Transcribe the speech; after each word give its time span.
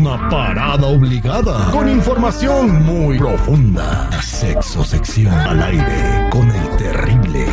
Una 0.00 0.30
parada 0.30 0.86
obligada 0.86 1.70
con 1.70 1.86
información 1.86 2.84
muy 2.84 3.18
profunda. 3.18 4.10
Sexo 4.22 4.82
sección 4.82 5.30
al 5.30 5.62
aire 5.62 6.30
con 6.30 6.50
el 6.50 6.76
terrible. 6.78 7.44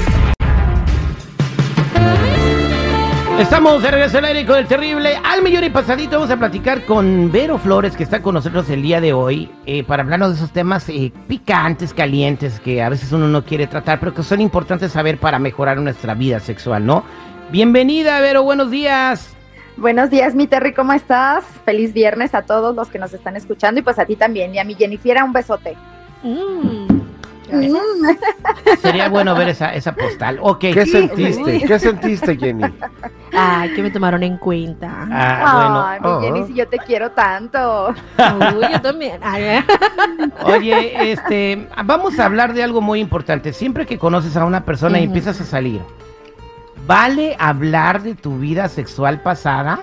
Estamos 3.38 3.84
de 3.84 3.91
regreso 3.91 4.20
al 4.20 4.26
aire 4.26 4.46
con 4.46 4.60
el 4.60 4.66
terrible 4.66 5.20
al 5.26 5.44
millón 5.44 5.66
y 5.66 5.70
pasadito. 5.72 6.12
Vamos 6.12 6.32
a 6.32 6.38
platicar 6.38 6.86
con 6.86 7.30
Vero 7.34 7.58
Flores, 7.58 7.98
que 7.98 8.04
está 8.04 8.22
con 8.22 8.36
nosotros 8.36 8.70
el 8.70 8.82
día 8.82 9.02
de 9.02 9.12
hoy, 9.12 9.52
eh, 9.66 9.84
para 9.84 10.04
hablarnos 10.04 10.30
de 10.30 10.36
esos 10.38 10.52
temas 10.52 10.88
eh, 10.88 11.12
picantes, 11.27 11.94
calientes, 11.94 12.62
que 12.62 12.82
a 12.82 12.88
veces 12.88 13.12
uno 13.12 13.27
no 13.27 13.44
quiere 13.44 13.68
tratar, 13.68 14.00
pero 14.00 14.14
que 14.14 14.24
son 14.24 14.40
importantes 14.40 14.94
saber 14.94 15.20
para 15.20 15.38
mejorar 15.38 15.80
nuestra 15.80 16.14
vida 16.14 16.40
sexual, 16.40 16.86
¿no? 16.86 17.04
Bienvenida, 17.52 18.22
Vero, 18.22 18.44
buenos 18.44 18.72
días. 18.72 19.37
Buenos 19.77 20.09
días, 20.09 20.34
mi 20.34 20.48
Terry, 20.48 20.73
¿cómo 20.73 20.91
estás? 20.94 21.44
Feliz 21.63 21.94
viernes 21.94 22.34
a 22.34 22.41
todos 22.41 22.76
los 22.76 22.90
que 22.90 22.98
nos 22.98 23.13
están 23.13 23.35
escuchando 23.35 23.80
y 23.80 23.84
pues 23.84 23.99
a 23.99 24.05
ti 24.05 24.16
también. 24.16 24.54
Y 24.55 24.59
a 24.59 24.63
mi 24.63 24.73
Jennifer, 24.73 25.22
un 25.23 25.34
besote. 25.34 25.77
Mm. 26.24 26.88
Sería 28.82 29.07
bueno 29.07 29.35
ver 29.35 29.49
esa, 29.49 29.74
esa 29.76 29.93
postal. 29.93 30.40
Ok. 30.41 30.60
¿Qué 30.60 30.85
sentiste? 30.85 31.62
¿Qué 31.62 31.79
sentiste, 31.79 32.35
Jenny? 32.37 32.63
Ay, 33.34 33.74
que 33.74 33.84
me 33.84 33.91
tomaron 33.91 34.24
en 34.24 34.37
cuenta. 34.37 35.07
Ah, 35.12 35.91
Ay, 35.91 35.99
mi 36.02 36.26
Jenny, 36.26 36.48
si 36.48 36.54
yo 36.55 36.68
te 36.68 36.80
quiero 36.80 37.12
tanto. 37.12 37.90
Uy, 37.90 38.65
yo 38.71 38.82
también. 38.82 39.20
Ay, 39.21 39.43
eh. 39.43 39.65
Oye, 40.43 41.12
este, 41.12 41.68
vamos 41.85 42.20
a 42.20 42.26
hablar 42.26 42.54
de 42.54 42.63
algo 42.63 42.82
muy 42.82 42.99
importante. 42.99 43.54
Siempre 43.54 43.85
que 43.85 43.98
conoces 43.99 44.35
a 44.35 44.43
una 44.43 44.65
persona 44.65 44.99
y 44.99 45.04
empiezas 45.04 45.40
a 45.40 45.46
salir, 45.46 45.82
¿vale 46.88 47.35
hablar 47.38 48.02
de 48.02 48.16
tu 48.16 48.40
vida 48.40 48.70
sexual 48.70 49.21
pasada? 49.21 49.82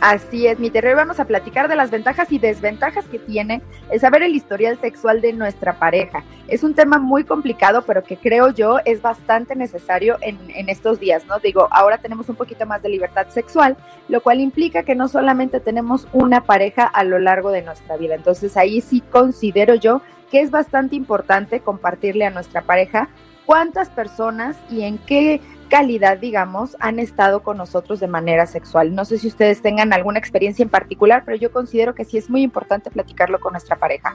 Así 0.00 0.46
es, 0.46 0.58
mi 0.58 0.68
Terry. 0.68 0.88
Hoy 0.88 0.94
Vamos 0.94 1.20
a 1.20 1.24
platicar 1.24 1.68
de 1.68 1.76
las 1.76 1.90
ventajas 1.90 2.30
y 2.30 2.38
desventajas 2.38 3.06
que 3.06 3.18
tiene 3.18 3.62
el 3.90 3.98
saber 3.98 4.22
el 4.24 4.34
historial 4.34 4.78
sexual 4.78 5.22
de 5.22 5.32
nuestra 5.32 5.78
pareja. 5.78 6.22
Es 6.48 6.64
un 6.64 6.74
tema 6.74 6.98
muy 6.98 7.24
complicado, 7.24 7.82
pero 7.86 8.04
que 8.04 8.18
creo 8.18 8.50
yo 8.50 8.78
es 8.84 9.00
bastante 9.00 9.56
necesario 9.56 10.18
en, 10.20 10.38
en 10.50 10.68
estos 10.68 11.00
días, 11.00 11.24
¿no? 11.26 11.38
Digo, 11.38 11.68
ahora 11.70 11.96
tenemos 11.96 12.28
un 12.28 12.36
poquito 12.36 12.66
más 12.66 12.82
de 12.82 12.90
libertad 12.90 13.28
sexual, 13.28 13.76
lo 14.08 14.20
cual 14.20 14.40
implica 14.40 14.82
que 14.82 14.94
no 14.94 15.08
solamente 15.08 15.60
tenemos 15.60 16.08
una 16.12 16.42
pareja 16.42 16.84
a 16.84 17.02
lo 17.02 17.18
largo 17.18 17.50
de 17.50 17.62
nuestra 17.62 17.96
vida. 17.96 18.16
Entonces 18.16 18.56
ahí 18.58 18.82
sí 18.82 19.00
considero 19.00 19.76
yo 19.76 20.02
que 20.30 20.40
es 20.40 20.50
bastante 20.50 20.96
importante 20.96 21.60
compartirle 21.60 22.26
a 22.26 22.30
nuestra 22.30 22.62
pareja 22.62 23.08
cuántas 23.46 23.88
personas 23.88 24.56
y 24.68 24.82
en 24.82 24.98
qué 24.98 25.40
calidad, 25.68 26.18
digamos, 26.18 26.76
han 26.80 26.98
estado 26.98 27.42
con 27.42 27.56
nosotros 27.56 28.00
de 28.00 28.06
manera 28.08 28.46
sexual. 28.46 28.94
No 28.94 29.04
sé 29.04 29.18
si 29.18 29.26
ustedes 29.28 29.62
tengan 29.62 29.92
alguna 29.92 30.18
experiencia 30.18 30.62
en 30.62 30.68
particular, 30.68 31.22
pero 31.24 31.36
yo 31.36 31.50
considero 31.52 31.94
que 31.94 32.04
sí 32.04 32.18
es 32.18 32.28
muy 32.30 32.42
importante 32.42 32.90
platicarlo 32.90 33.40
con 33.40 33.52
nuestra 33.52 33.76
pareja. 33.76 34.14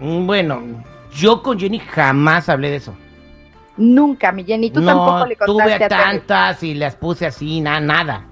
Mm, 0.00 0.26
Bueno, 0.26 0.62
yo 1.14 1.42
con 1.42 1.58
Jenny 1.58 1.78
jamás 1.78 2.48
hablé 2.48 2.70
de 2.70 2.76
eso. 2.76 2.94
Nunca, 3.76 4.32
mi 4.32 4.44
Jenny, 4.44 4.70
tú 4.70 4.80
no, 4.80 4.86
tampoco 4.86 5.26
le 5.26 5.36
tuve 5.36 5.46
contaste 5.46 5.72
a 5.72 5.86
a 5.86 5.88
Terry. 5.88 6.02
tantas 6.02 6.62
y 6.62 6.74
las 6.74 6.94
puse 6.96 7.26
así, 7.26 7.60
na- 7.60 7.80
nada. 7.80 8.26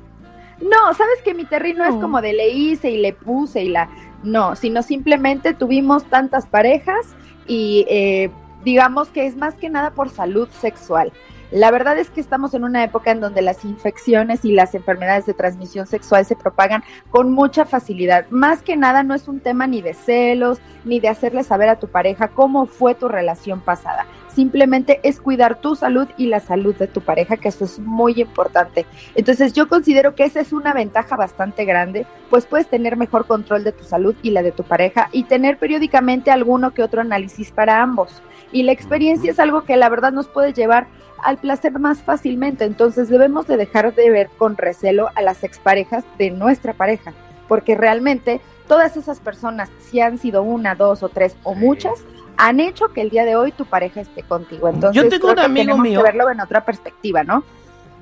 No, 0.60 0.92
sabes 0.92 1.22
que 1.24 1.32
mi 1.32 1.44
Terry 1.46 1.72
no 1.72 1.84
es 1.84 1.94
No. 1.94 2.00
como 2.02 2.20
de 2.20 2.34
le 2.34 2.50
hice 2.50 2.90
y 2.90 2.98
le 2.98 3.12
puse 3.14 3.64
y 3.64 3.68
la... 3.70 3.88
No, 4.22 4.54
sino 4.54 4.82
simplemente 4.82 5.54
tuvimos 5.54 6.04
tantas 6.04 6.44
parejas 6.46 7.16
y 7.46 7.86
eh, 7.88 8.30
digamos 8.64 9.08
que 9.08 9.24
es 9.24 9.34
más 9.36 9.54
que 9.54 9.70
nada 9.70 9.92
por 9.92 10.10
salud 10.10 10.46
sexual. 10.60 11.10
La 11.50 11.72
verdad 11.72 11.98
es 11.98 12.10
que 12.10 12.20
estamos 12.20 12.54
en 12.54 12.62
una 12.62 12.84
época 12.84 13.10
en 13.10 13.20
donde 13.20 13.42
las 13.42 13.64
infecciones 13.64 14.44
y 14.44 14.52
las 14.52 14.74
enfermedades 14.76 15.26
de 15.26 15.34
transmisión 15.34 15.86
sexual 15.86 16.24
se 16.24 16.36
propagan 16.36 16.84
con 17.10 17.32
mucha 17.32 17.64
facilidad. 17.64 18.26
Más 18.30 18.62
que 18.62 18.76
nada 18.76 19.02
no 19.02 19.14
es 19.14 19.26
un 19.26 19.40
tema 19.40 19.66
ni 19.66 19.82
de 19.82 19.94
celos, 19.94 20.60
ni 20.84 21.00
de 21.00 21.08
hacerle 21.08 21.42
saber 21.42 21.68
a 21.68 21.80
tu 21.80 21.88
pareja 21.88 22.28
cómo 22.28 22.66
fue 22.66 22.94
tu 22.94 23.08
relación 23.08 23.60
pasada. 23.60 24.06
Simplemente 24.28 25.00
es 25.02 25.20
cuidar 25.20 25.60
tu 25.60 25.74
salud 25.74 26.06
y 26.16 26.26
la 26.26 26.38
salud 26.38 26.76
de 26.76 26.86
tu 26.86 27.00
pareja, 27.00 27.36
que 27.36 27.48
eso 27.48 27.64
es 27.64 27.80
muy 27.80 28.20
importante. 28.20 28.86
Entonces 29.16 29.52
yo 29.52 29.68
considero 29.68 30.14
que 30.14 30.22
esa 30.22 30.38
es 30.38 30.52
una 30.52 30.72
ventaja 30.72 31.16
bastante 31.16 31.64
grande, 31.64 32.06
pues 32.30 32.46
puedes 32.46 32.68
tener 32.68 32.96
mejor 32.96 33.26
control 33.26 33.64
de 33.64 33.72
tu 33.72 33.82
salud 33.82 34.14
y 34.22 34.30
la 34.30 34.44
de 34.44 34.52
tu 34.52 34.62
pareja 34.62 35.08
y 35.10 35.24
tener 35.24 35.58
periódicamente 35.58 36.30
alguno 36.30 36.70
que 36.70 36.84
otro 36.84 37.00
análisis 37.00 37.50
para 37.50 37.82
ambos. 37.82 38.22
Y 38.52 38.62
la 38.62 38.72
experiencia 38.72 39.32
es 39.32 39.40
algo 39.40 39.64
que 39.64 39.76
la 39.76 39.88
verdad 39.88 40.12
nos 40.12 40.28
puede 40.28 40.52
llevar 40.52 40.86
al 41.24 41.38
placer 41.38 41.78
más 41.78 42.02
fácilmente, 42.02 42.64
entonces 42.64 43.08
debemos 43.08 43.46
de 43.46 43.56
dejar 43.56 43.94
de 43.94 44.10
ver 44.10 44.30
con 44.38 44.56
recelo 44.56 45.08
a 45.14 45.22
las 45.22 45.44
exparejas 45.44 46.04
de 46.18 46.30
nuestra 46.30 46.72
pareja, 46.72 47.12
porque 47.48 47.74
realmente 47.74 48.40
todas 48.68 48.96
esas 48.96 49.20
personas, 49.20 49.68
si 49.80 50.00
han 50.00 50.18
sido 50.18 50.42
una, 50.42 50.74
dos 50.74 51.02
o 51.02 51.08
tres 51.08 51.36
o 51.42 51.54
muchas, 51.54 51.94
han 52.36 52.60
hecho 52.60 52.88
que 52.88 53.02
el 53.02 53.10
día 53.10 53.24
de 53.24 53.36
hoy 53.36 53.52
tu 53.52 53.64
pareja 53.66 54.00
esté 54.00 54.22
contigo. 54.22 54.68
Entonces, 54.68 55.02
Yo 55.02 55.08
tengo 55.08 55.22
creo 55.22 55.30
un 55.32 55.36
que 55.36 55.42
amigo 55.44 55.62
tenemos 55.62 55.80
mío- 55.82 55.98
que 56.00 56.04
verlo 56.04 56.30
en 56.30 56.40
otra 56.40 56.64
perspectiva, 56.64 57.22
¿no? 57.24 57.42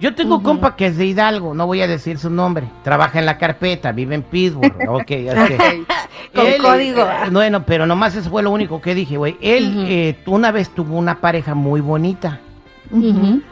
Yo 0.00 0.15
tengo 0.15 0.45
compa 0.45 0.77
que 0.77 0.87
es 0.87 0.97
de 0.97 1.06
Hidalgo, 1.06 1.55
no 1.55 1.67
voy 1.67 1.83
a 1.83 1.89
decir 1.89 2.19
su 2.19 2.31
nombre. 2.31 2.69
Trabaja 2.85 3.19
en 3.19 3.27
la 3.27 3.37
carpeta, 3.37 3.91
vive 3.91 4.15
en 4.15 4.23
Pittsburgh. 4.23 4.73
ok, 4.89 5.00
ok. 5.33 5.87
Con 6.33 6.47
Él, 6.47 6.62
código. 6.62 7.03
eh, 7.03 7.31
bueno, 7.33 7.65
pero 7.67 7.85
nomás 7.85 8.15
eso 8.15 8.31
fue 8.31 8.45
lo 8.45 8.53
único 8.53 8.81
que 8.81 8.95
dije, 8.95 9.17
güey. 9.17 9.37
Él 9.41 9.87
eh, 9.89 10.17
una 10.27 10.53
vez 10.53 10.69
tuvo 10.71 10.97
una 10.97 11.21
pareja 11.21 11.55
muy 11.55 11.81
bonita 11.81 12.39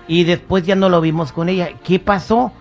Y 0.08 0.24
después 0.24 0.64
ya 0.64 0.74
no 0.74 0.88
lo 0.88 1.00
vimos 1.00 1.32
con 1.32 1.48
ella. 1.48 1.70
¿Qué 1.84 1.98
pasó? 1.98 2.52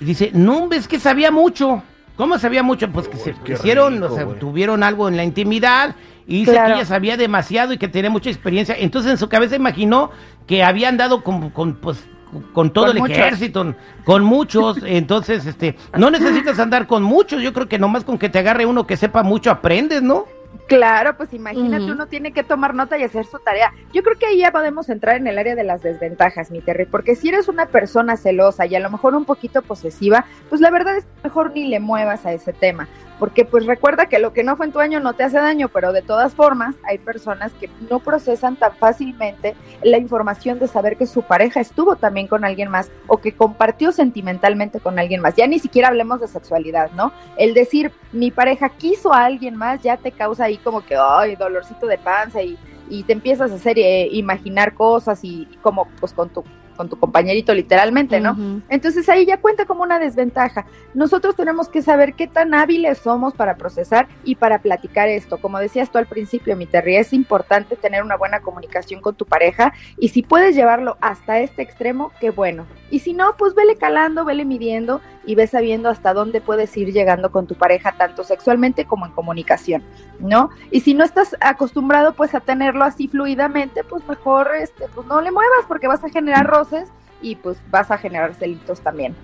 Y 0.00 0.04
dice, 0.04 0.30
no, 0.32 0.68
ves 0.68 0.86
que 0.88 0.98
sabía 1.00 1.30
mucho. 1.30 1.82
¿Cómo 2.16 2.38
sabía 2.38 2.62
mucho? 2.62 2.90
Pues 2.90 3.08
que 3.08 3.16
se 3.16 3.34
qué 3.44 3.52
hicieron, 3.54 3.94
rico, 3.94 4.06
o 4.12 4.14
sea, 4.14 4.26
tuvieron 4.38 4.82
algo 4.82 5.08
en 5.08 5.16
la 5.16 5.24
intimidad 5.24 5.94
y 6.26 6.40
dice 6.40 6.52
Claro. 6.52 6.68
que 6.68 6.80
ella 6.80 6.84
sabía 6.84 7.16
demasiado 7.16 7.72
y 7.72 7.78
que 7.78 7.86
tenía 7.88 8.10
mucha 8.10 8.28
experiencia. 8.30 8.74
Entonces 8.78 9.12
en 9.12 9.18
su 9.18 9.28
cabeza 9.28 9.54
imaginó 9.56 10.10
que 10.46 10.64
había 10.64 10.88
andado 10.88 11.22
con, 11.22 11.50
con, 11.50 11.74
pues, 11.76 12.04
con 12.52 12.72
todo 12.72 12.86
Con 12.86 12.96
el 12.96 13.02
muchos. 13.02 13.16
ejército, 13.18 13.74
con 14.04 14.24
muchos. 14.24 14.78
Entonces, 14.84 15.46
este, 15.46 15.76
no 15.96 16.10
necesitas 16.10 16.58
andar 16.58 16.86
con 16.88 17.02
muchos. 17.04 17.40
Yo 17.40 17.52
creo 17.52 17.68
que 17.68 17.78
nomás 17.78 18.04
con 18.04 18.18
que 18.18 18.28
te 18.28 18.38
agarre 18.40 18.66
uno 18.66 18.86
que 18.86 18.96
sepa 18.96 19.22
mucho 19.22 19.50
aprendes, 19.50 20.02
¿no? 20.02 20.26
Claro, 20.66 21.16
pues 21.16 21.32
imagínate, 21.32 21.90
uno 21.90 22.08
tiene 22.08 22.32
que 22.32 22.42
tomar 22.42 22.74
nota 22.74 22.98
y 22.98 23.02
hacer 23.02 23.24
su 23.24 23.38
tarea. 23.38 23.72
Yo 23.94 24.02
creo 24.02 24.18
que 24.18 24.26
ahí 24.26 24.38
ya 24.38 24.52
podemos 24.52 24.90
entrar 24.90 25.16
en 25.16 25.26
el 25.26 25.38
área 25.38 25.54
de 25.54 25.64
las 25.64 25.82
desventajas, 25.82 26.50
mi 26.50 26.60
Terry, 26.60 26.84
porque 26.84 27.16
si 27.16 27.30
eres 27.30 27.48
una 27.48 27.66
persona 27.66 28.18
celosa 28.18 28.66
y 28.66 28.74
a 28.74 28.80
lo 28.80 28.90
mejor 28.90 29.14
un 29.14 29.24
poquito 29.24 29.62
posesiva, 29.62 30.26
pues 30.50 30.60
la 30.60 30.70
verdad 30.70 30.98
es 30.98 31.04
que 31.04 31.10
mejor 31.24 31.52
ni 31.54 31.68
le 31.68 31.80
muevas 31.80 32.26
a 32.26 32.32
ese 32.34 32.52
tema, 32.52 32.86
porque 33.18 33.44
pues 33.44 33.66
recuerda 33.66 34.06
que 34.06 34.18
lo 34.18 34.32
que 34.32 34.44
no 34.44 34.56
fue 34.56 34.66
en 34.66 34.72
tu 34.72 34.80
año 34.80 35.00
no 35.00 35.14
te 35.14 35.24
hace 35.24 35.38
daño, 35.38 35.68
pero 35.68 35.92
de 35.92 36.02
todas 36.02 36.34
formas 36.34 36.74
hay 36.88 36.98
personas 36.98 37.52
que 37.60 37.68
no 37.90 38.00
procesan 38.00 38.56
tan 38.56 38.74
fácilmente 38.74 39.54
la 39.82 39.98
información 39.98 40.58
de 40.58 40.68
saber 40.68 40.96
que 40.96 41.06
su 41.06 41.22
pareja 41.22 41.60
estuvo 41.60 41.96
también 41.96 42.26
con 42.26 42.44
alguien 42.44 42.70
más 42.70 42.90
o 43.06 43.18
que 43.18 43.32
compartió 43.32 43.92
sentimentalmente 43.92 44.80
con 44.80 44.98
alguien 44.98 45.20
más. 45.20 45.34
Ya 45.36 45.46
ni 45.46 45.58
siquiera 45.58 45.88
hablemos 45.88 46.20
de 46.20 46.28
sexualidad, 46.28 46.90
¿no? 46.92 47.12
el 47.36 47.54
decir 47.54 47.92
mi 48.12 48.30
pareja 48.30 48.68
quiso 48.68 49.12
a 49.12 49.24
alguien 49.24 49.56
más 49.56 49.80
ya 49.82 49.96
te 49.96 50.12
causa 50.12 50.44
ahí 50.44 50.58
como 50.58 50.84
que 50.84 50.96
ay 50.96 51.36
dolorcito 51.36 51.86
de 51.86 51.98
panza 51.98 52.42
y, 52.42 52.58
y 52.88 53.02
te 53.04 53.12
empiezas 53.12 53.50
a 53.50 53.54
hacer 53.54 53.78
eh, 53.78 54.08
imaginar 54.12 54.74
cosas 54.74 55.20
y 55.22 55.46
como 55.62 55.88
pues 56.00 56.12
con 56.12 56.28
tu 56.28 56.44
con 56.78 56.88
tu 56.88 56.96
compañerito 56.96 57.52
literalmente, 57.52 58.20
¿no? 58.20 58.62
Entonces 58.70 59.06
ahí 59.08 59.26
ya 59.26 59.38
cuenta 59.38 59.66
como 59.66 59.82
una 59.82 59.98
desventaja. 59.98 60.64
Nosotros 60.94 61.36
tenemos 61.36 61.68
que 61.68 61.82
saber 61.82 62.14
qué 62.14 62.28
tan 62.28 62.54
hábiles 62.54 62.98
somos 62.98 63.34
para 63.34 63.56
procesar 63.56 64.08
y 64.24 64.36
para 64.36 64.60
platicar 64.60 65.08
esto. 65.08 65.38
Como 65.38 65.58
decías 65.58 65.90
tú 65.90 65.98
al 65.98 66.06
principio, 66.06 66.56
mi 66.56 66.66
Terry, 66.66 66.96
es 66.96 67.12
importante 67.12 67.76
tener 67.76 68.02
una 68.02 68.16
buena 68.16 68.40
comunicación 68.40 69.00
con 69.00 69.16
tu 69.16 69.26
pareja 69.26 69.74
y 69.98 70.08
si 70.10 70.22
puedes 70.22 70.54
llevarlo 70.54 70.96
hasta 71.00 71.40
este 71.40 71.62
extremo, 71.62 72.12
qué 72.20 72.30
bueno. 72.30 72.64
Y 72.90 73.00
si 73.00 73.12
no, 73.12 73.34
pues 73.36 73.54
vele 73.54 73.76
calando, 73.76 74.24
vele 74.24 74.44
midiendo 74.44 75.00
y 75.28 75.34
ve 75.34 75.46
sabiendo 75.46 75.90
hasta 75.90 76.14
dónde 76.14 76.40
puedes 76.40 76.74
ir 76.74 76.90
llegando 76.90 77.30
con 77.30 77.46
tu 77.46 77.54
pareja, 77.54 77.92
tanto 77.98 78.24
sexualmente 78.24 78.86
como 78.86 79.04
en 79.04 79.12
comunicación, 79.12 79.82
¿no? 80.20 80.48
Y 80.70 80.80
si 80.80 80.94
no 80.94 81.04
estás 81.04 81.36
acostumbrado 81.40 82.14
pues 82.14 82.34
a 82.34 82.40
tenerlo 82.40 82.82
así 82.82 83.08
fluidamente, 83.08 83.84
pues 83.84 84.02
mejor 84.08 84.48
este, 84.58 84.86
pues 84.94 85.06
no 85.06 85.20
le 85.20 85.30
muevas 85.30 85.66
porque 85.68 85.86
vas 85.86 86.02
a 86.02 86.08
generar 86.08 86.46
roces 86.46 86.88
y 87.20 87.36
pues 87.36 87.58
vas 87.70 87.90
a 87.90 87.98
generar 87.98 88.34
celitos 88.36 88.80
también. 88.80 89.14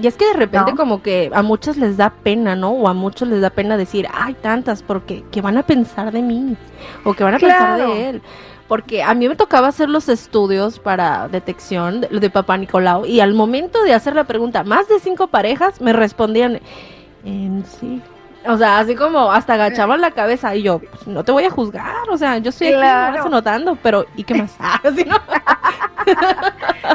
Y 0.00 0.06
es 0.06 0.16
que 0.16 0.24
de 0.24 0.32
repente 0.32 0.70
¿No? 0.70 0.76
como 0.76 1.02
que 1.02 1.30
a 1.34 1.42
muchos 1.42 1.76
les 1.76 1.98
da 1.98 2.08
pena, 2.08 2.56
¿no? 2.56 2.70
O 2.70 2.88
a 2.88 2.94
muchos 2.94 3.28
les 3.28 3.42
da 3.42 3.50
pena 3.50 3.76
decir, 3.76 4.08
ay, 4.12 4.34
tantas, 4.40 4.82
porque 4.82 5.22
¿qué 5.30 5.42
van 5.42 5.58
a 5.58 5.64
pensar 5.64 6.12
de 6.12 6.22
mí? 6.22 6.56
O 7.04 7.12
que 7.12 7.24
van 7.24 7.34
a 7.34 7.38
pensar 7.38 7.78
de 7.78 8.08
él. 8.08 8.22
Porque 8.72 9.02
a 9.02 9.12
mí 9.12 9.28
me 9.28 9.36
tocaba 9.36 9.68
hacer 9.68 9.90
los 9.90 10.08
estudios 10.08 10.78
para 10.78 11.28
detección 11.28 12.00
de, 12.00 12.08
de 12.08 12.30
papá 12.30 12.56
Nicolau 12.56 13.04
y 13.04 13.20
al 13.20 13.34
momento 13.34 13.82
de 13.82 13.92
hacer 13.92 14.14
la 14.14 14.24
pregunta, 14.24 14.64
más 14.64 14.88
de 14.88 14.98
cinco 14.98 15.26
parejas 15.26 15.78
me 15.82 15.92
respondían, 15.92 16.58
en 17.22 17.66
sí. 17.66 18.00
O 18.48 18.56
sea, 18.56 18.78
así 18.78 18.94
como 18.96 19.30
hasta 19.30 19.52
agachaban 19.52 20.00
la 20.00 20.12
cabeza 20.12 20.56
y 20.56 20.62
yo, 20.62 20.78
pues, 20.78 21.06
no 21.06 21.22
te 21.22 21.32
voy 21.32 21.44
a 21.44 21.50
juzgar, 21.50 22.08
o 22.10 22.16
sea, 22.16 22.38
yo 22.38 22.48
estoy 22.48 22.68
aquí 22.68 22.76
Claro. 22.76 23.10
nomás 23.10 23.26
anotando, 23.26 23.76
pero 23.82 24.06
¿y 24.16 24.24
qué 24.24 24.36
más? 24.36 24.56
¿no? 24.84 25.16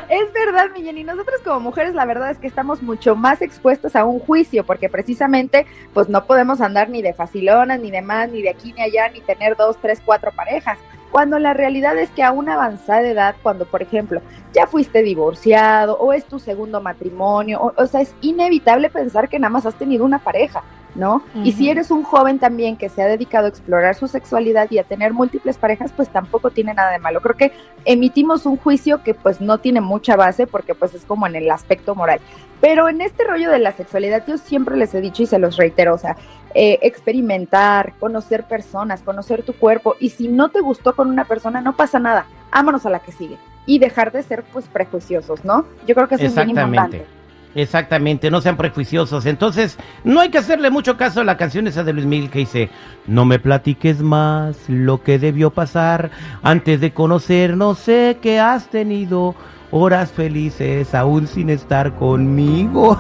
Es 0.10 0.34
verdad, 0.34 0.72
mi 0.74 0.82
Jenny. 0.82 1.04
Nosotros 1.04 1.42
como 1.44 1.60
mujeres, 1.60 1.94
la 1.94 2.06
verdad 2.06 2.32
es 2.32 2.40
que 2.40 2.48
estamos 2.48 2.82
mucho 2.82 3.16
más 3.16 3.44
expuestos 3.44 3.96
a 3.96 4.04
un 4.04 4.18
juicio, 4.18 4.66
porque 4.66 4.90
precisamente, 4.90 5.68
pues 5.94 6.10
no 6.10 6.26
podemos 6.26 6.60
andar 6.60 6.90
ni 6.90 7.04
de 7.04 7.14
facilonas, 7.14 7.80
ni 7.80 7.92
de 7.92 8.02
más, 8.02 8.32
ni 8.32 8.42
de 8.42 8.50
aquí 8.50 8.74
ni 8.74 8.82
allá, 8.82 9.10
ni 9.10 9.22
tener 9.22 9.56
dos, 9.56 9.78
tres, 9.80 10.02
cuatro 10.04 10.32
parejas. 10.32 10.80
Cuando 11.18 11.40
la 11.40 11.56
realidad 11.56 11.98
es 11.98 12.12
que 12.12 12.22
a 12.22 12.32
una 12.32 12.54
avanzada 12.54 13.02
edad, 13.02 13.36
cuando 13.42 13.66
por 13.66 13.82
ejemplo 13.82 14.22
ya 14.54 14.68
fuiste 14.68 15.02
divorciado 15.02 15.98
o 15.98 16.14
es 16.14 16.26
tu 16.26 16.38
segundo 16.38 16.80
matrimonio, 16.80 17.60
o, 17.60 17.74
o 17.76 17.88
sea, 17.88 18.02
es 18.02 18.14
inevitable 18.22 18.92
pensar 18.92 19.28
que 19.28 19.40
nada 19.40 19.50
más 19.50 19.66
has 19.66 19.74
tenido 19.74 20.06
una 20.06 20.20
pareja, 20.20 20.62
¿no? 20.94 21.24
Y 21.44 21.54
si 21.54 21.72
eres 21.72 21.90
un 21.90 22.04
joven 22.04 22.38
también 22.38 22.78
que 22.78 22.90
se 22.90 23.02
ha 23.02 23.08
dedicado 23.08 23.48
a 23.48 23.50
explorar 23.50 23.96
su 23.96 24.08
sexualidad 24.08 24.70
y 24.70 24.78
a 24.78 24.84
tener 24.84 25.12
múltiples 25.12 25.58
parejas, 25.58 25.92
pues 25.92 26.08
tampoco 26.10 26.52
tiene 26.52 26.76
nada 26.76 26.92
de 26.92 27.00
malo. 27.00 27.20
Creo 27.20 27.36
que 27.36 27.52
emitimos 27.86 28.46
un 28.46 28.58
juicio 28.58 29.02
que 29.02 29.16
pues 29.16 29.42
no 29.42 29.58
tiene 29.58 29.82
mucha 29.82 30.16
base 30.16 30.46
porque 30.46 30.76
pues 30.76 30.94
es 30.94 31.04
como 31.04 31.26
en 31.26 31.36
el 31.36 31.50
aspecto 31.50 31.96
moral. 31.96 32.20
Pero 32.62 32.90
en 32.90 33.02
este 33.02 33.24
rollo 33.24 33.52
de 33.52 33.60
la 33.60 33.72
sexualidad 33.72 34.24
yo 34.28 34.38
siempre 34.38 34.78
les 34.78 34.94
he 34.96 35.02
dicho 35.02 35.24
y 35.24 35.28
se 35.28 35.38
los 35.38 35.58
reitero, 35.58 35.94
o 35.94 35.98
sea, 35.98 36.16
eh, 36.54 36.80
experimentar, 36.82 37.94
conocer 38.00 38.44
personas, 38.44 39.02
conocer 39.02 39.44
tu 39.44 39.54
cuerpo 39.54 39.96
y 40.00 40.10
si 40.10 40.28
no 40.28 40.50
te 40.50 40.62
gustó 40.62 40.96
con 40.96 41.10
una 41.10 41.26
persona 41.26 41.62
no 41.62 41.76
pasa 41.76 42.00
nada, 42.00 42.26
vámonos 42.52 42.86
a 42.86 42.90
la 42.90 43.00
que 43.00 43.12
sigue 43.12 43.38
y 43.66 43.80
dejar 43.80 44.12
de 44.12 44.24
ser 44.24 44.44
pues 44.52 44.66
prejuiciosos, 44.68 45.44
¿no? 45.46 45.66
Yo 45.86 45.94
creo 45.94 46.08
que 46.08 46.16
eso 46.16 46.26
es 46.26 46.36
bien 46.36 46.50
Exactamente. 46.50 46.98
importante. 46.98 47.18
Exactamente, 47.56 48.30
no 48.30 48.40
sean 48.40 48.56
prejuiciosos. 48.56 49.26
Entonces, 49.26 49.78
no 50.04 50.20
hay 50.20 50.30
que 50.30 50.38
hacerle 50.38 50.70
mucho 50.70 50.96
caso 50.96 51.22
a 51.22 51.24
la 51.24 51.38
canción 51.38 51.66
esa 51.66 51.84
de 51.84 51.92
Luis 51.92 52.06
Miguel 52.06 52.30
que 52.30 52.40
dice, 52.40 52.70
no 53.08 53.26
me 53.26 53.40
platiques 53.40 54.02
más 54.02 54.70
lo 54.70 55.02
que 55.02 55.18
debió 55.18 55.50
pasar 55.50 56.12
antes 56.44 56.80
de 56.82 56.94
conocernos, 56.94 57.80
sé 57.80 58.20
que 58.22 58.40
has 58.40 58.68
tenido 58.68 59.34
horas 59.72 60.12
felices 60.12 60.94
aún 60.94 61.28
sin 61.28 61.50
estar 61.50 61.96
conmigo. 61.96 63.00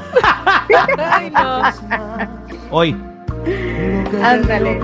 Ay, 0.97 1.29
no. 1.31 1.61
Hoy, 2.71 2.97
Ándale. 4.23 4.79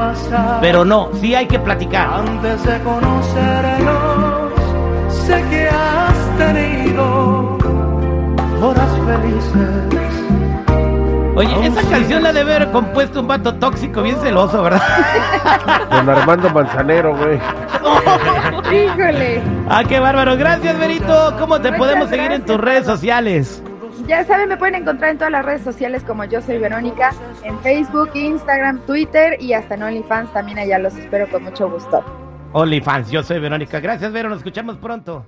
pero 0.61 0.85
no, 0.85 1.09
sí 1.19 1.35
hay 1.35 1.47
que 1.47 1.59
platicar. 1.59 2.09
Antes 2.13 2.63
de 2.63 2.79
conocernos, 2.79 4.51
sé 5.09 5.43
que 5.49 5.67
has 5.67 6.37
tenido 6.37 7.57
horas 8.61 8.89
felices. 9.05 9.69
Oye, 11.35 11.65
esa 11.65 11.81
canción 11.89 12.21
la 12.21 12.31
debe 12.31 12.55
haber 12.55 12.71
compuesto 12.71 13.21
un 13.21 13.27
vato 13.27 13.55
tóxico 13.55 14.03
bien 14.03 14.17
celoso, 14.17 14.61
¿verdad? 14.61 14.81
Don 15.89 16.07
Armando 16.07 16.49
Manzanero, 16.51 17.15
güey. 17.17 17.39
Híjole. 18.85 19.41
ah, 19.67 19.83
qué 19.83 19.99
bárbaro. 19.99 20.37
Gracias, 20.37 20.77
Berito. 20.77 21.35
¿Cómo 21.39 21.59
te 21.59 21.69
Muchas 21.71 21.79
podemos 21.79 22.09
seguir 22.09 22.31
en 22.31 22.45
tus 22.45 22.57
redes 22.59 22.85
sociales? 22.85 23.63
Ya 24.07 24.25
saben, 24.25 24.49
me 24.49 24.57
pueden 24.57 24.75
encontrar 24.75 25.11
en 25.11 25.17
todas 25.17 25.31
las 25.31 25.45
redes 25.45 25.61
sociales 25.61 26.03
como 26.03 26.25
yo 26.25 26.41
soy 26.41 26.57
Verónica, 26.57 27.11
en 27.43 27.57
Facebook, 27.59 28.09
Instagram, 28.13 28.79
Twitter 28.85 29.41
y 29.41 29.53
hasta 29.53 29.75
en 29.75 29.83
OnlyFans 29.83 30.33
también 30.33 30.59
allá 30.59 30.77
los 30.77 30.93
espero 30.95 31.29
con 31.29 31.43
mucho 31.43 31.69
gusto. 31.69 32.03
OnlyFans, 32.51 33.09
yo 33.09 33.23
soy 33.23 33.39
Verónica. 33.39 33.79
Gracias, 33.79 34.11
Vero. 34.11 34.29
Nos 34.29 34.39
escuchamos 34.39 34.77
pronto. 34.77 35.25